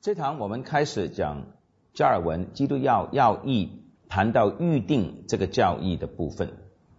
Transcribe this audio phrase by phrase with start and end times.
[0.00, 1.46] 这堂我们开始讲
[1.92, 6.52] 加尔文基督教要义，谈到预定这个教义的部分。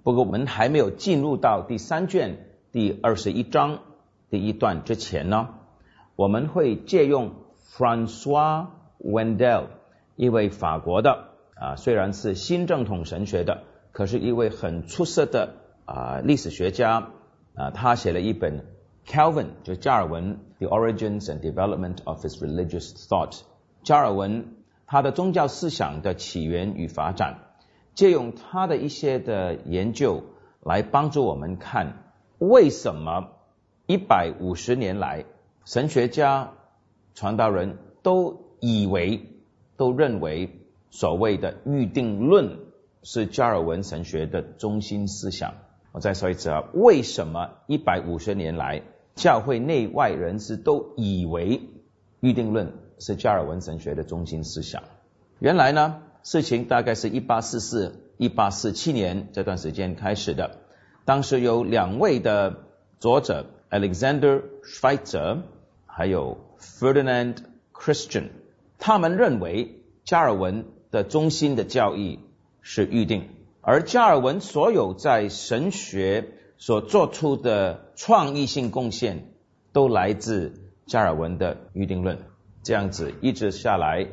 [0.04, 3.80] 不过我们还没有进入到第三卷第二十一章
[4.30, 5.48] 第一段之前呢，
[6.18, 7.32] 我们会借用
[7.74, 8.68] Francois
[9.02, 9.68] Wendel
[10.18, 13.64] 一位法国的啊，虽然是新正统神学的，
[13.94, 15.54] 可是一位很出色的
[15.86, 17.12] 啊历史学家
[17.56, 18.66] 啊，他写了一本
[19.10, 23.42] Calvin 就加尔文 The Origins and Development of His Religious Thought
[23.82, 27.40] 加尔文他的宗教思想的起源与发展。
[27.96, 30.24] 借用他的一些的研究
[30.62, 33.32] 来帮助我们看，为什么
[33.88, 35.26] 一百五十年来
[35.66, 36.52] 神学家、
[37.16, 39.28] 传道人都以为、
[39.76, 42.60] 都认为所谓的预定论
[43.02, 45.56] 是加尔文神学的中心思想。
[45.92, 48.84] 我再说一次啊，为什么一百五十年来
[49.20, 51.62] 教会内外人士都以为
[52.22, 54.82] 预定论是加尔文神学的中心思想？
[55.40, 55.98] 原来呢？
[56.24, 60.60] 事情大概是一八四四、一八四七年这段时间开始的。
[61.04, 62.64] 当时有两位的
[63.00, 65.40] 作者，Alexander Schweitzer
[65.86, 67.36] 还有 Ferdinand
[67.74, 68.30] Christian，
[68.78, 72.20] 他们认为加尔文的中心的教义
[72.62, 73.28] 是预定，
[73.60, 79.34] 而加尔文所有在神学所做出的创意性贡献，
[79.74, 82.20] 都来自加尔文的预定论。
[82.62, 84.08] 这样子一直下来。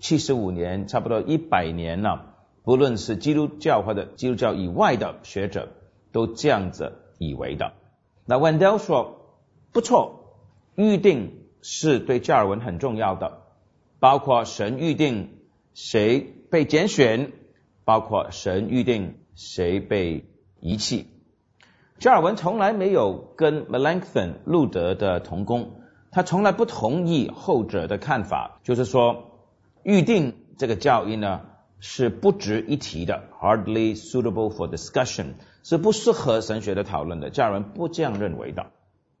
[0.00, 2.36] 七十五年，差不多一百年了。
[2.62, 5.70] 不论是基督教或者基督教以外的学者，
[6.12, 7.72] 都这样子以为的。
[8.24, 9.34] 那 Wendell 说
[9.72, 10.36] 不错，
[10.76, 13.42] 预定是对加尔文很重要的，
[13.98, 15.30] 包括神预定
[15.74, 17.32] 谁被拣选，
[17.84, 20.26] 包括神预定谁被
[20.60, 21.08] 遗弃。
[21.98, 25.72] 加尔文从来没有跟 Melanchthon 路德的同工，
[26.10, 29.24] 他从来不同意后者的看法，就是说。
[29.84, 31.42] 预定这个教义呢
[31.78, 37.30] 是不值一提的，hardly suitable for discussion，是不适合神学的讨论的。
[37.30, 38.66] 加尔文不这样认为的。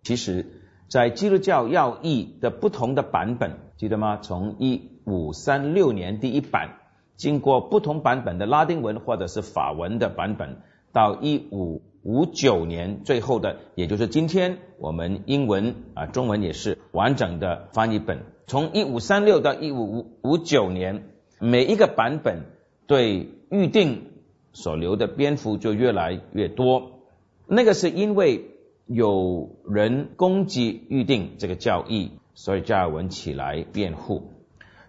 [0.02, 0.44] 其实，
[0.88, 4.18] 在基督教要义的不同的版本，记得吗？
[4.20, 6.76] 从一五三六年第一版，
[7.16, 10.60] 经过不同版本的拉丁文或者是法文的版本，
[10.92, 18.20] 到一五五九年最后的，也就是今天我们英文啊中文也是完整的翻译本。
[18.46, 21.02] 从一五三六到一五五五九年，
[21.38, 22.44] 每一个版本
[22.86, 24.06] 对预定
[24.54, 27.02] 所留的篇幅就越来越多。
[27.46, 28.52] 那个是因为
[28.86, 34.32] 有人攻击预定这个教义，所以加尔文起来辩护。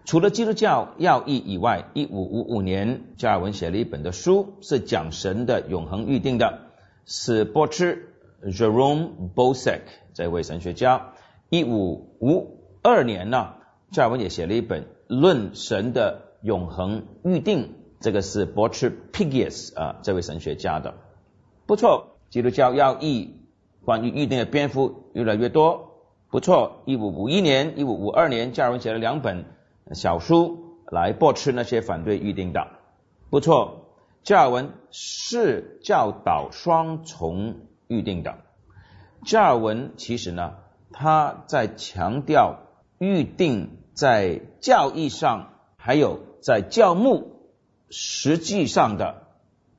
[0.06, 6.69] 除了基督教要义以外，一五五五年加尔文写了一本的书，是讲神的永恒预定的，
[7.04, 8.08] 是波茨
[8.44, 9.82] Jerome Bosek
[10.14, 11.12] 这位神学家。
[11.48, 13.54] 一五五二年呢，
[13.90, 17.64] 加尔文也写了一本《论神的永恒预定》，
[18.00, 20.94] 这个是伯茨 Pigius 啊，这位神学家的，
[21.66, 22.16] 不错。
[22.30, 23.40] 基督教要义
[23.84, 26.82] 关于预定的篇幅越来越多，不错。
[26.84, 29.44] 一五五一年、一五五二年，加尔文写了两本
[29.92, 32.68] 小书来驳斥那些反对预定的，
[33.28, 33.89] 不错。
[34.22, 38.38] 加尔文是教导双重预定的。
[39.24, 40.54] 加尔文其实呢。
[40.92, 42.62] 他在强调
[42.98, 47.46] 预定在教义上，还有在教牧
[47.90, 49.28] 实际上的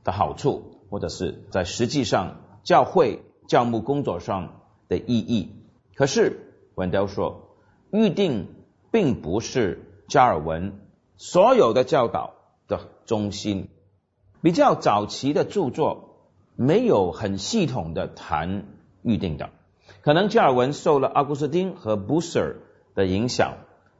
[0.06, 5.52] 的好处，或者是在实际上教会教牧工作上的意义。
[5.96, 7.58] 可是文雕说，
[7.92, 8.48] 预定
[8.90, 10.80] 并不是加尔文
[11.18, 12.36] 所有的教导
[12.70, 13.68] 的中心。
[14.42, 16.18] 比较早期的著作
[16.56, 18.66] 没有很系统的谈
[19.04, 19.50] 预定的。
[20.02, 22.56] 可能加尔文受了阿古斯丁和布什尔
[22.96, 23.54] 的影响，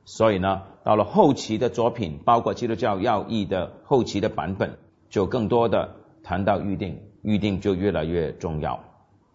[0.06, 4.78] 所以呢，到了后期的作品，包括基督教要义的后期的版本，
[5.10, 8.80] 就更多的谈到预定，预定就越来越重要。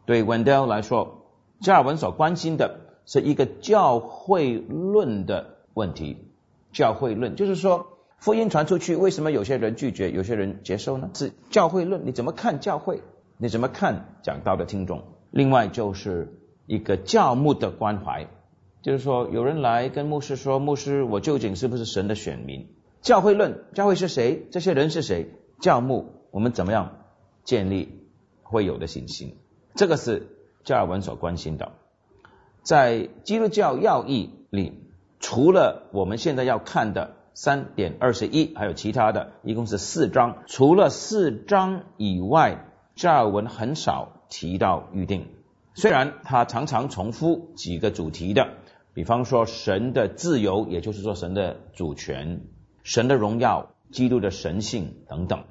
[0.06, 1.26] 对 Wendell 来说，
[1.60, 6.16] 加尔文所关心的是一个教会论的问题。
[6.72, 11.10] 教会论就是说，福音传出去，为什么有些人拒绝，有些人接受呢？
[11.14, 13.02] 是教会论，你怎么看教会？
[13.38, 15.02] 你怎么看讲道的听众？
[15.30, 16.40] 另外就是。
[16.68, 18.26] 一个教牧的关怀，
[18.82, 22.66] 就是说，有人来跟牧师说：“牧师，我究竟是不是神的选民？”
[23.02, 24.48] 教会论，教会是谁？
[24.50, 25.30] 这些人是谁？
[25.60, 26.96] 教牧，我们怎么样
[27.44, 28.00] 建立
[28.42, 29.36] 会有的信心？
[29.76, 30.26] 这个是
[30.64, 31.70] 加尔文所关心的。
[32.64, 34.72] 在基督教要义里，
[35.20, 40.38] 除了我们现在要看的三点二十一，还有其他的，一共是四章。
[40.46, 45.26] 除了四章以外，加尔文很少提到预定。
[45.74, 48.54] 虽然他常常重复几个主题的
[48.94, 52.40] 比方说神的自由，也就是说神的主权、
[52.82, 55.44] 神的荣耀、基督的神性等等。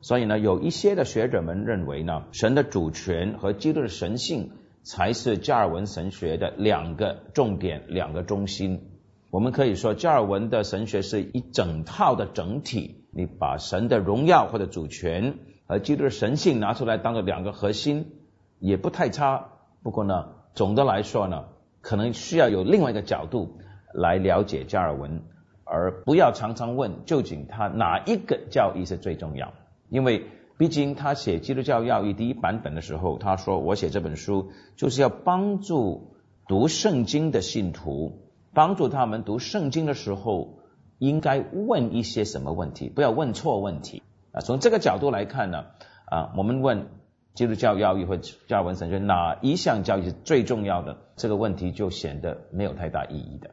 [0.00, 4.52] 所以呢，有一些的学者们认为呢，神的主权和基督的神性
[4.84, 8.91] 才是加尔文神学的两个重点、两个中心。
[9.32, 13.06] 我们可以说，加尔文的神学是一整套的整体。
[13.12, 18.12] 你把神的荣耀或者主权和基督的神性拿出来当做两个核心，
[18.58, 19.48] 也不太差。
[19.82, 21.46] 不过呢，总的来说呢，
[21.80, 23.56] 可能需要有另外一个角度
[23.94, 25.22] 来了解加尔文，
[25.64, 29.54] 而不要常常问究竟他哪一个教义是最重要。
[29.88, 30.26] 因为
[30.58, 38.21] 毕竟他写《基督教要义》第一版本的时候，他说我写这本书就是要帮助读圣经的信徒，
[38.54, 40.60] 帮助他们读圣经的时候
[40.98, 44.02] 应该问一些什么问题，不要问错问题
[44.32, 44.40] 啊。
[44.40, 45.64] 从这个角度来看呢，
[46.06, 46.88] 啊，我们问
[47.34, 53.50] 基督教要义或加尔文神学哪一项教义是最重要的，这个问题就显得没有太大意义的。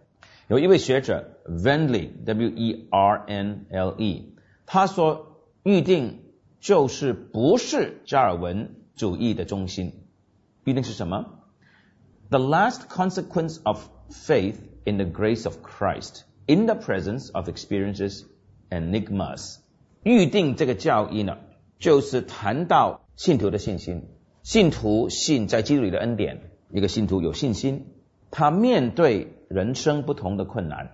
[0.47, 4.35] 有一位学者 Wernle W E R N L E，
[4.65, 6.25] 他说预定。
[6.61, 9.93] 就是不是加尔文主义的中心，
[10.65, 11.39] 预定是什么
[12.29, 14.57] ？The last consequence of faith
[14.89, 18.23] in the grace of Christ in the presence of experiences
[18.69, 19.57] enigmas。
[20.03, 21.37] 预定这个教义呢，
[21.77, 24.03] 就是谈到信徒的信心。
[24.41, 27.85] 信徒信在基督里的恩典，一个信徒有信心，
[28.31, 30.91] 他面对人生不同的困难，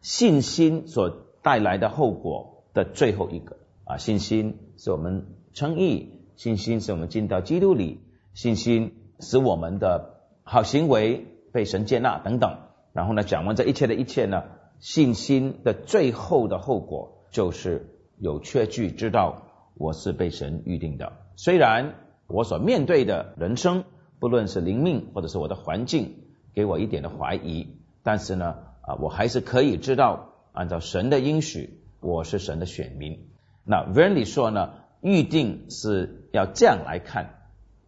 [0.00, 3.58] 信心所带来的后果的最后一个。
[3.84, 8.00] 啊，信心是我们称义，信心是我们进到基督里，
[8.34, 12.65] 信心使我们的好行为被神接纳等等。
[12.96, 14.44] 然后呢，讲完这一切的一切呢，
[14.80, 19.42] 信心的最后的后果就是有确据知道
[19.74, 21.12] 我是被神预定的。
[21.36, 21.94] 虽然
[22.26, 23.84] 我所面对的人生，
[24.18, 26.14] 不论是灵命或者是我的环境，
[26.54, 33.28] 给我一点的怀疑，但是呢，啊，我还是可以知道，按照神的应许，我是神的选民。
[33.62, 34.70] 那 Verney 说呢，
[35.02, 37.34] 预定是要这样来看，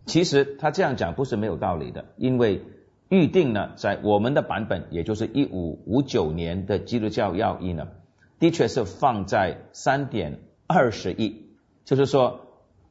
[0.05, 2.63] 其实他这样讲不是没有道理的，因为
[3.09, 7.89] 预定呢，在我们的版本，也就是一五五九年的基督教要义呢，
[8.39, 11.47] 的确是放在三点二十一，
[11.85, 12.41] 就是说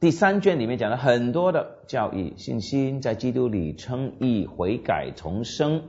[0.00, 5.82] 第三卷里面讲了很多的教义，信心在基督里称义、悔改、重生、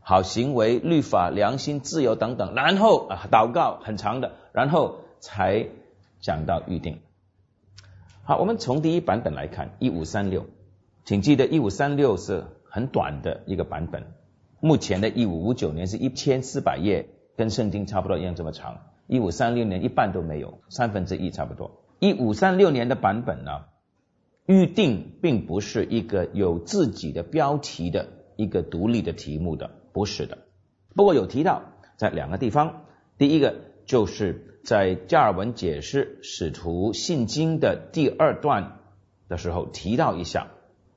[0.00, 5.68] 好行为、律法、良心、自由等等，然后啊祷告很长的，然后才。
[6.20, 7.00] 讲到预定，
[8.22, 10.46] 好，我们从第一版本来看，一五三六，
[11.04, 14.02] 请记得一五三六是很短的一个版本。
[14.58, 17.06] 目前的一五五九年是一千四百页，
[17.36, 18.80] 跟圣经差不多一样这么长。
[19.06, 21.84] 一五三六年一半都没有，三分之一差不多。
[22.00, 23.66] 一五三六年的版本呢，
[24.46, 30.38] 预定并不是一个有自己的标题的一个独立的题目的，不是的。
[30.96, 31.62] 不过有提到
[31.96, 32.86] 在两个地方，
[33.18, 33.54] 第一个
[33.86, 34.50] 就是。
[34.64, 38.78] 在加尔文解释使徒信经的第二段
[39.28, 40.46] 的时候提到一下。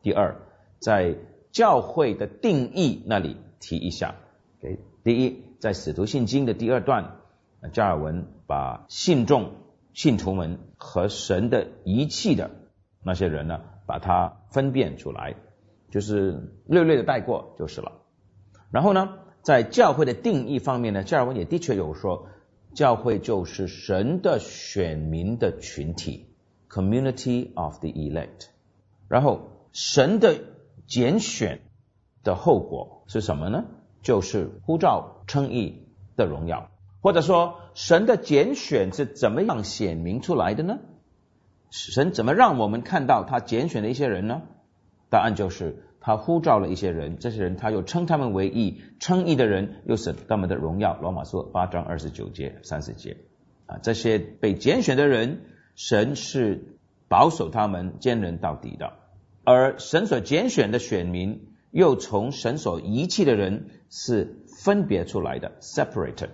[0.02, 0.38] 第二，
[0.80, 1.18] 在
[1.52, 4.16] 教会的定义那里提一下。
[4.60, 7.18] 给第一，在使徒信经的第二段，
[7.74, 9.52] 加尔文把信众、
[9.94, 12.52] 信徒们和神的遗弃的
[13.04, 15.36] 那些人呢，把它分辨出来，
[15.92, 17.92] 就是略略的带过就是了。
[18.72, 22.30] 然后呢，在教会的定义方面呢，加尔文也的确有说。
[22.74, 26.28] 教会就是神的选民的群体
[26.70, 28.50] ，community of the elect。
[29.08, 30.36] 然后神的
[30.88, 31.62] 拣选
[32.24, 33.66] 的后果是什么呢？
[34.02, 40.80] 就是呼召称义的荣耀，或者说神的拣选是怎么样显明出来的呢？
[41.70, 44.42] 神怎么让我们看到他拣选的一些人呢？
[45.12, 45.84] 答案就是。
[46.00, 50.98] 他呼召了一些人，这些人他又称他们为义，称义的人又是他们的荣耀。
[51.02, 53.18] 罗马书八章二十九节、三十节
[53.66, 55.42] 啊，这些被拣选的人，
[55.76, 56.78] 神是
[57.10, 58.94] 保守他们坚韧到底的；
[59.50, 66.32] 而神所拣选的选民，又从神所遗弃的人是分别出来的 （separated）。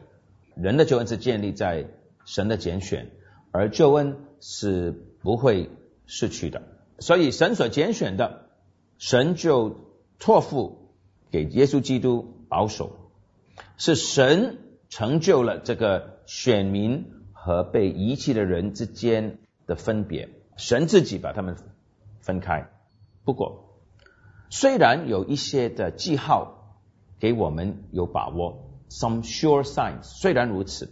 [0.55, 1.85] 人的救恩是建立在
[2.25, 3.11] 神的拣选，
[3.51, 4.91] 而救恩是
[5.21, 5.69] 不会
[6.07, 6.63] 失去的。
[6.97, 8.47] 所以神所拣选的。
[8.97, 10.95] 神就托付
[11.29, 13.11] 给耶稣基督保守，
[13.77, 14.57] 是神
[14.89, 21.57] 成就了这个选民和被遗弃的人之间的分别，神自己把他们
[22.21, 22.72] 分开。
[23.23, 23.79] 不过，
[24.49, 26.77] 虽然有一些的记号
[27.19, 30.89] 给我们有把握，some sure signs，虽然如此，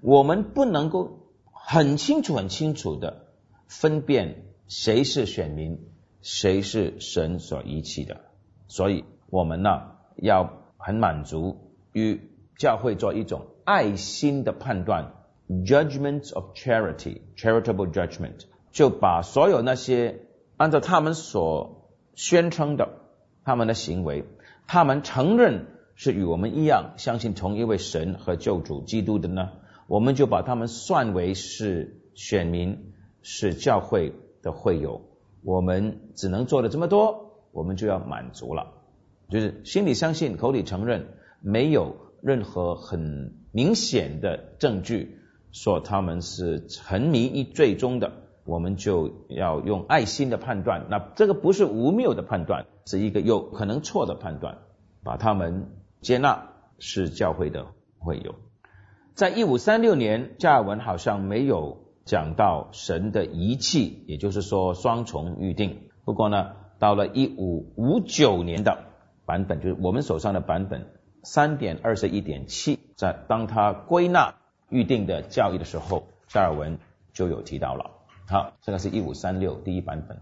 [0.00, 3.26] 我们不能够很清楚、很清楚的
[3.66, 5.78] 分辨谁是选民。
[6.22, 8.22] 谁是神所遗弃的？
[8.66, 12.20] 所以我们呢要很满足与
[12.58, 15.12] 教会做一种爱心的判断
[15.48, 18.40] ，judgment of charity，charitable judgment，
[18.72, 20.25] 就把所有那些
[20.56, 22.88] 按照他们所宣称的
[23.44, 24.24] 他们的行为，
[24.66, 29.50] 他们承认是与我们一样相信同一位神和救主基督的呢，
[29.86, 35.02] 我们就把他们算为是选民，是教会的会友。
[35.42, 38.72] 我们只能做了这么多，我们就要满足了。
[39.28, 41.06] 就是心里相信，口里承认，
[41.40, 45.18] 没有任何很明显的证据
[45.52, 48.12] 说他们是沉迷于最终的，
[48.46, 50.86] 我们就要用爱心的判断。
[50.88, 54.58] 那这个不是无谬的判断，是一个有可能错的判断，
[55.02, 56.48] 把他们接纳
[56.78, 57.66] 是教会的
[57.98, 58.36] 会友。
[59.14, 65.90] 在一五三六年，加尔文好像没有讲到神的遗弃，也就是说双重预定。
[66.04, 68.84] 不过呢，到了一五五九年的。
[69.26, 70.86] 版本就是我们手上的版本
[71.24, 74.36] 三点二十一点七，在当他归纳
[74.68, 76.78] 预定的教义的时候，加尔文
[77.12, 77.90] 就有提到了。
[78.28, 80.18] 好，这个是一五三六第一版本。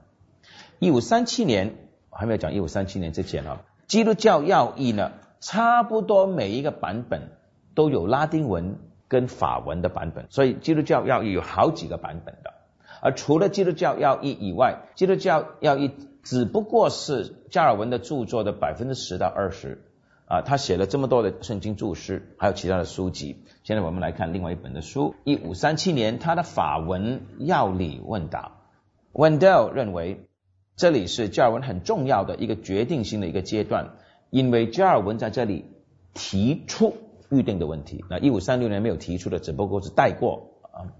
[0.78, 1.74] 一五三七年
[2.10, 7.32] 还没有讲一五三七年之前啊，基督教要义呢，差不多每一个版本
[7.74, 12.54] 都有拉丁文跟法文的版本，所以基督教要义有好几个版本的。
[13.00, 15.90] 而除了基督教要义以外，基督教要义。
[16.24, 19.84] 只不过是加尔文的著作的百分之十到二十
[20.26, 23.44] 啊，他写了这么多的圣经注释，还有其他的书籍。
[23.62, 28.52] 现在我们来看另外一本的书，一五三七年他的法文要理问答。
[29.12, 30.26] Wendell 认为
[30.76, 33.96] 这里是加尔文很重要的一个决定性的一个阶段，
[34.30, 35.64] 因为加尔文在这里
[36.14, 36.96] 提出
[37.30, 38.04] 预定的问题。
[38.10, 40.92] 那一五三六年没有提出的，只不过是带过啊。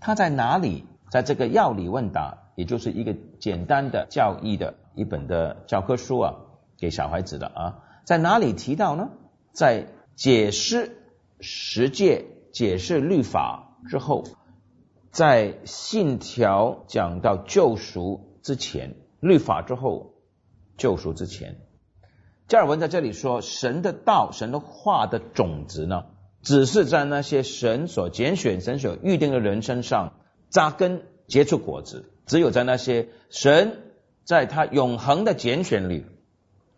[0.00, 0.84] 他在哪里？
[1.10, 2.38] 在这个要理问答。
[2.56, 6.34] 也就是一个简单的教义的一本的教科书啊，
[6.76, 7.78] 给小孩子的啊，
[8.10, 9.10] 在哪里提到呢？
[9.52, 9.86] 在
[10.16, 10.96] 解释
[11.38, 14.24] 十诫、解释律法之后，
[15.12, 20.14] 在信条讲到救赎之前，律法之后
[20.76, 21.60] 救赎之前，
[22.48, 26.06] 加尔文在这里说，神的道、神的话的种子呢，
[26.42, 30.14] 只是在那些神所拣选、神所预定的人身上
[30.48, 32.10] 扎根、结出果子。
[32.26, 33.78] 只有在那些神
[34.24, 36.06] 在他永恒的拣选里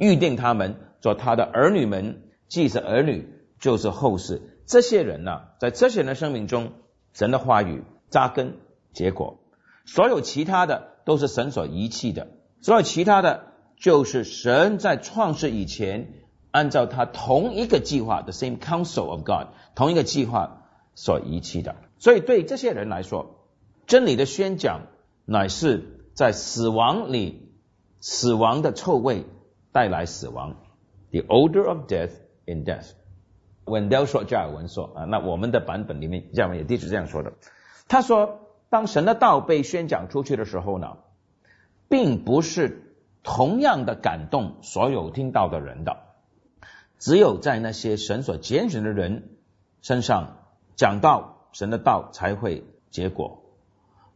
[0.02, 3.28] 预定他们做他的儿女们，既是儿女
[3.60, 4.42] 就是后世。
[4.66, 6.72] 这些人呢，在这些人的生命中，
[7.12, 8.56] 神的话语扎根
[8.92, 9.38] 结果。
[9.86, 12.26] 所有其他的都是神所遗弃的，
[12.60, 13.44] 所有其他的
[13.76, 16.12] 就是神在创世以前
[16.50, 20.64] 按照他同一个计划 （the same counsel of God 同一个计划
[20.96, 21.76] 所遗弃的。
[21.98, 23.46] 所以对这些人来说，
[23.86, 24.88] 真理的宣讲。
[25.24, 27.52] 乃是在死亡里，
[28.00, 29.24] 死亡的臭味
[29.72, 30.56] 带来死亡
[31.10, 32.12] ，the odor of death
[32.44, 32.90] in death。
[33.64, 37.32] 文雕说，加尔文说啊，那我们的版本里面，加尔文也的确这样说的。
[37.88, 40.98] 他说，当神的道被宣讲出去的时候呢，
[41.88, 45.96] 并不是同样的感动所有听到的人的，
[46.98, 49.30] 只有在那些神所拣选的人
[49.80, 50.38] 身上
[50.74, 53.42] 讲到神的道才会结果。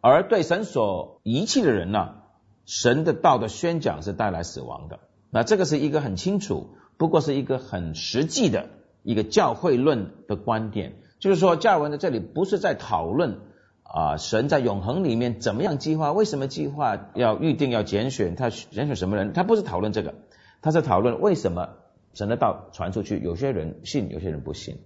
[0.01, 2.17] 而对神所遗弃的人呢，
[2.65, 4.99] 神的道的宣讲是带来死亡的。
[5.31, 8.69] 那这个是一个很清楚，不过是一个很实际的
[9.03, 10.95] 一个教会论的观点。
[11.19, 13.39] 就是说，加尔文在这里不是在讨论
[13.83, 20.15] 啊，神在永恒里面怎么样计划，为什么计划要预定要拣选他拣选什么人，他不是讨论这个，
[20.63, 21.71] 他是讨论为什么
[22.15, 24.79] 神的道传出去，有些人信，有些人不信。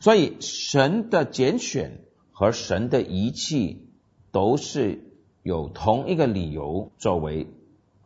[0.00, 2.00] 所以神的拣选
[2.32, 3.82] 和神的遗弃。
[4.32, 5.00] 都是
[5.42, 7.46] 有同一个理由作为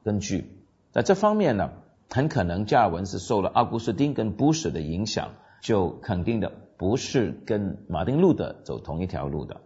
[0.05, 0.45] 根据，
[0.93, 1.71] 在这方面呢，
[2.09, 9.61] 很可能加尔文是受了奥古斯丁跟布什的影响，就肯定的不是跟马丁路德走同一条路的。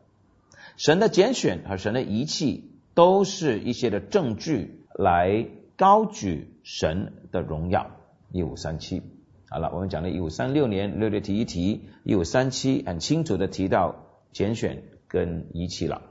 [0.77, 7.91] 神的拣选和神的遗弃都是一些的证据来高举神的荣耀。
[8.31, 9.03] 一五三七，
[9.49, 13.95] 好了，我们讲了一五三六年略略提一提，一五三七很清楚的提到
[14.33, 16.03] 拣选跟遗弃了。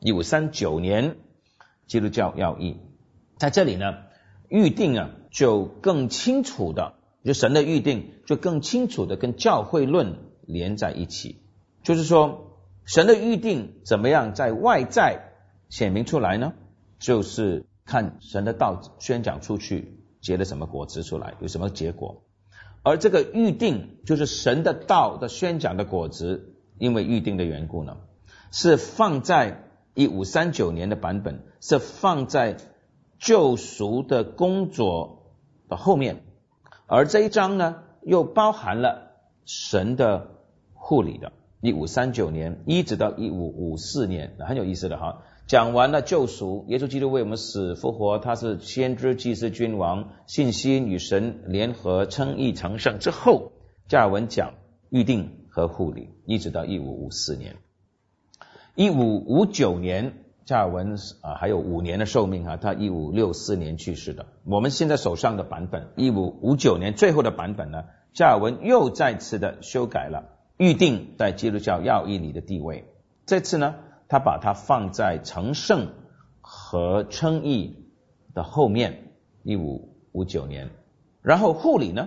[0.00, 1.16] 一五三九年，
[1.86, 2.76] 基督教要义
[3.38, 3.94] 在这里呢，
[4.48, 11.42] 预定啊就更清楚的，就神的预定就更清楚的跟教会论连在一起。
[11.82, 15.32] 就是说，神的预定怎么样在外在
[15.68, 16.52] 显明出来呢？
[16.98, 22.22] 就是看神的道宣讲出去结了什么果子出来，有什么结果。
[22.82, 27.96] 而这个预定就是神的道的宣讲的果子，因为预定的缘故呢，
[28.50, 29.60] 是放在。
[29.96, 32.56] 一五三九年的版本是放在
[33.18, 35.34] 救赎的工作
[35.68, 36.22] 的后面，
[36.86, 39.12] 而这一章呢，又包含了
[39.44, 40.28] 神的
[40.72, 41.32] 护理的。
[41.60, 45.22] 一五三九年一直到一五五四年，很有意思的哈。
[45.46, 53.52] 讲完了救赎，耶稣基督为我们死复活，他是先知、祭司、君王，信心与神联合，称义成圣之后，
[53.88, 54.54] 加尔文讲
[54.90, 57.56] 预定和护理，一直到一五五四年。
[58.74, 64.26] 一五五九年，加尔文啊还有五年的寿命啊，他一五六四年去世的。
[64.44, 70.30] 我们现在手上的版本，一五五九年最后的版本呢，加尔文又再次的修改了。
[70.56, 72.84] 预定在基督教要义里的地位，
[73.26, 73.74] 这次呢，
[74.06, 75.88] 他把它放在成圣
[76.40, 77.90] 和称义
[78.34, 79.10] 的后面，
[79.42, 80.70] 一五五九年，
[81.22, 82.06] 然后护理呢，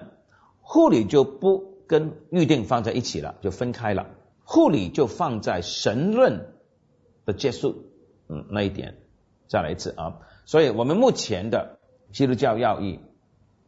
[0.61, 4.07] 护理就不跟预定放在一起了，就分开了，
[4.45, 6.45] 护理就放在神论
[7.25, 7.86] 的结束，
[8.29, 8.95] 嗯，那一点，
[9.47, 11.79] 再来一次啊，所以我们目前的
[12.11, 12.99] 基督教要义，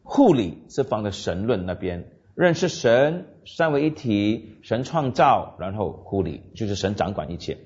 [0.04, 2.12] 护理是放在神论那边。
[2.36, 7.58] 认识神三位一体，神创造，然后护理，就是神掌管一切。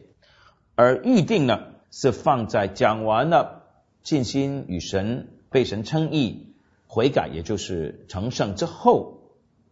[0.73, 1.59] 而预定呢，
[1.91, 3.63] 是放在讲完了
[4.01, 6.55] 信心与神被神称义、
[6.87, 9.19] 悔改，也就是成圣之后，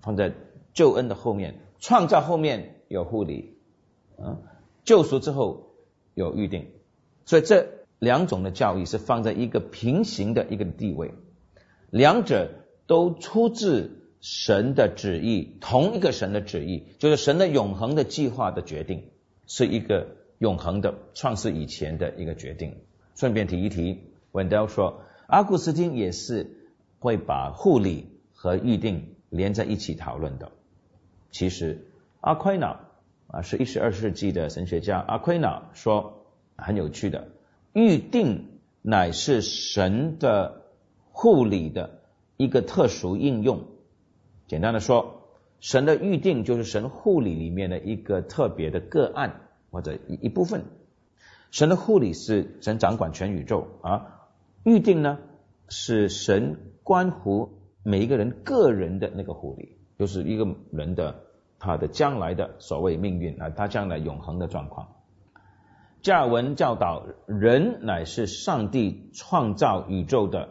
[0.02, 0.34] 放在
[0.76, 3.58] 救恩的后面，创造后面有护理，
[4.20, 4.38] 啊，
[4.86, 5.72] 救赎之后
[6.14, 6.68] 有预定。
[7.26, 7.68] 所以这
[8.00, 11.14] 两种的教义是放在一个平行的一个地位，
[11.90, 12.50] 两者
[12.88, 13.98] 都出自。
[14.24, 19.10] 神的旨意，同一个神的旨意，就是神的永恒的计划的决定，
[19.48, 22.76] 是一个永恒的创世以前的一个决定。
[23.16, 26.56] 顺便提一提，文德说，阿古斯丁也是
[27.00, 30.52] 会把护理和预定连在一起讨论的。
[31.32, 31.88] 其实，
[32.20, 32.80] 阿奎那
[33.26, 36.21] 啊，是一十二世纪的神学家，阿奎那说
[36.62, 37.28] 很有趣的，
[37.74, 38.48] 预定
[38.82, 40.62] 乃是神的
[41.12, 42.00] 护理的
[42.38, 43.66] 一个特殊应用。
[44.48, 45.28] 简单的说，
[45.60, 50.64] 神的预定就是神护理里面的一个特别的个案或者一一部分。
[51.52, 54.30] 神的护理是神掌管全宇宙啊，
[54.64, 55.20] 预定呢
[55.68, 57.50] 是神关乎
[57.84, 61.24] 每一个人个人的那个护理，就是一个人的
[61.60, 64.88] 他的将来的所谓命运啊，他将来永恒的状况。
[66.02, 70.50] 加尔文教导人乃是上帝创造宇宙的，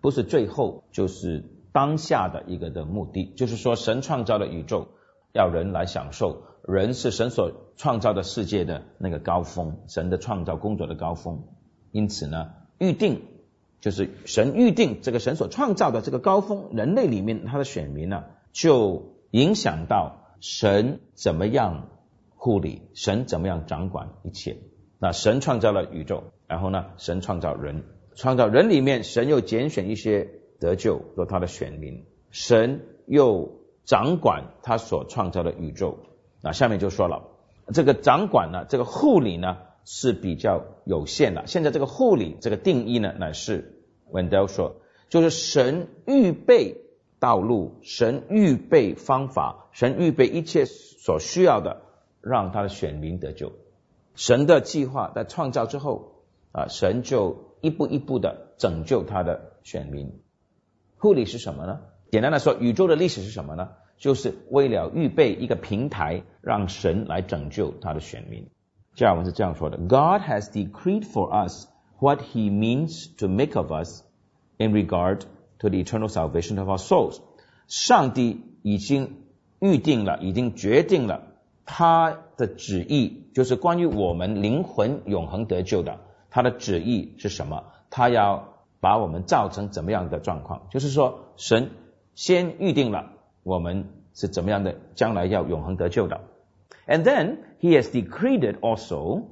[0.00, 1.50] 不是最后就是。
[1.74, 4.90] 当下的一个的目的，就是说神创造的宇宙
[5.32, 11.42] 要人来享受，人是神所创造的世界的那个高峰，神的创造工作的高峰。
[11.90, 13.22] 因此呢，预定
[13.80, 21.88] 就是神预定这个神所创造的这个高峰，人类里面他的选民呢，就影响到神怎么样
[22.36, 24.58] 护理，神怎么样掌管一切。
[24.98, 30.40] 那神创造了宇宙，然后呢，神创造人，创造人里面，神又拣选一些。
[30.60, 35.98] 得救做他的选民，神又掌管他所创造的宇宙。
[36.40, 37.24] 那下面就说了，
[37.74, 41.46] 这个掌管呢，这个护理呢是比较有限的。
[41.46, 44.76] 现在这个护理这个定义呢，乃是 Wendell 说，
[45.10, 46.76] 就是神预备
[47.18, 51.82] 道路，神预备方法，神预备一切所需要的，
[52.22, 53.52] 让他的选民得救。
[54.14, 56.22] 神的计划在创造之后
[56.52, 60.20] 啊，神就一步一步的拯救他的选民。
[60.96, 61.80] 护理是什么呢？
[62.10, 63.70] 简单的说，宇宙的历史是什么呢？
[63.98, 68.50] 就是为了预备一个平台，让神来拯救他的选民。
[68.94, 71.66] 加尔文是这样说的：God has decreed for us
[71.98, 74.02] what He means to make of us
[74.58, 75.22] in regard
[75.58, 77.18] to the eternal salvation of our souls。
[77.66, 79.24] 上帝已经
[79.58, 81.33] 预定了，已经决定了
[81.64, 86.00] 他的旨意，就是关于我们灵魂永恒得救的。
[86.30, 87.64] 他的旨意是什么？
[87.90, 88.50] 他要。
[88.80, 90.66] 把我们造成怎么样的状况？
[90.68, 91.70] 就是说，神
[92.14, 96.20] 先预定了我们是怎么样的，将来要永恒得救的。
[96.86, 99.22] And then He has decreed it also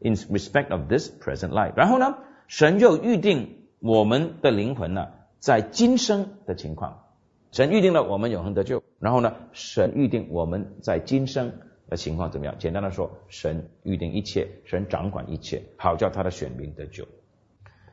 [0.00, 1.74] in respect of this present life。
[1.76, 2.16] 然后呢，
[2.48, 7.04] 神就预定我们的灵魂呢，在今生的情况。
[7.52, 11.52] 神预定了我们永恒得救，然后呢，神预定我们在今生
[11.88, 12.56] 的情况怎么样？
[12.58, 17.06] 简单的说，神预定一切，神掌管一切，好叫他的选民得救。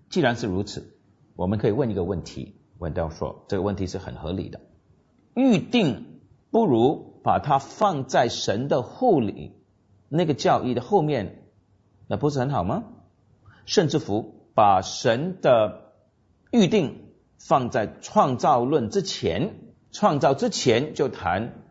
[0.09, 0.91] 既然是如此。
[1.37, 4.61] 我们可以问一个问题，文道说这个问题是很合理的。
[5.33, 9.51] 预定不如把它放在神的护理
[10.07, 11.43] 那个教义的后面，
[12.07, 12.85] 那不是很好吗？
[13.65, 15.91] 甚至乎把神的
[16.51, 19.55] 预定放在创造论之前，
[19.91, 21.64] 创造之前就谈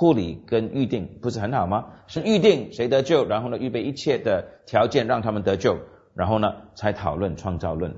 [0.00, 1.88] 护理跟预定，不是很好吗？
[2.06, 5.76] 是预定谁得救，然后呢预备一切的条件让他们得救，
[6.14, 7.96] 然后呢才讨论创造论。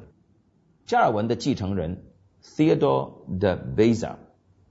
[0.84, 2.02] 加尔文的继承人
[2.42, 4.14] Theodore de Beza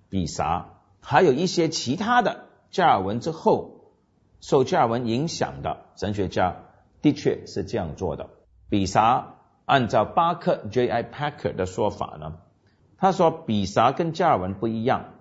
[0.09, 3.93] 比萨还有一些其他的加尔文之后
[4.41, 6.57] 受加尔文影响的神学家，
[7.01, 8.29] 的确是这样做的。
[8.67, 11.01] 比萨按照巴克 J.I.
[11.03, 12.39] Packer 的说法呢，
[12.97, 15.13] 他说比萨跟加尔文不一样。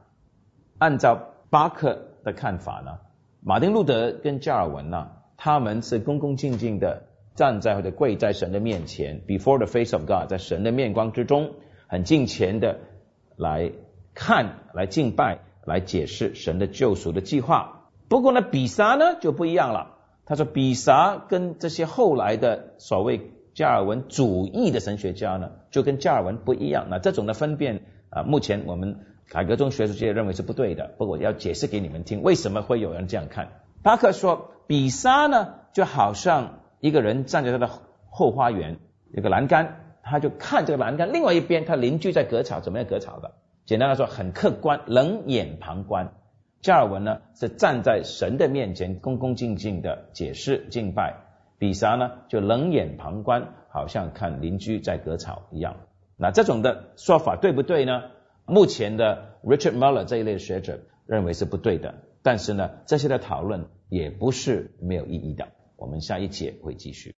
[0.78, 2.98] 按照巴克的看法呢，
[3.42, 7.02] 马丁路德跟加尔文呢，他们是恭恭敬敬的
[7.34, 11.54] 站在或者跪在神的面前，before the face of God，在神的面光之中，
[11.88, 12.78] 很敬虔的
[13.36, 13.72] 来
[14.14, 17.88] 看、来敬拜、来解释神的救赎的计划。
[18.08, 19.96] 不过呢，比萨呢就不一样了。
[20.26, 26.86] 他说，比萨跟这些后来的所谓加尔文主义的神学家呢，就跟加尔文不一样。
[26.90, 30.88] 那这种的分辨啊，目前我们改革中学术界认为是不对的。
[30.98, 33.48] 不过我要解释给你们听，为什么会有人这样看？
[33.80, 37.70] 巴克说，比萨呢就好像一个人站在他的
[38.10, 38.78] 后花园，
[39.12, 43.34] 有个栏杆，他就看这个栏杆，另外一边他邻居在割草，怎么样割草的？
[43.66, 46.12] 简单来说，很客观，冷眼旁观。
[46.60, 51.14] 加尔文呢是站在神的面前，恭恭敬敬的解释敬拜；
[51.56, 55.76] 比萨呢就冷眼旁观，好像看邻居在割草一样。
[56.16, 58.02] 那这种的说法对不对呢？
[58.50, 61.94] 目前的 Richard Muller 这一类学者认为是不对的。
[62.22, 65.48] 但是呢，这些的讨论也不是没有意义的。
[65.76, 67.14] 我们下一节会继续。